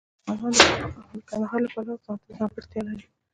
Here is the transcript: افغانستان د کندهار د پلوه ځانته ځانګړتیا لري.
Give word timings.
افغانستان 0.33 0.79
د 1.13 1.15
کندهار 1.29 1.59
د 1.63 1.67
پلوه 1.73 1.95
ځانته 2.05 2.29
ځانګړتیا 2.37 2.81
لري. 2.87 3.05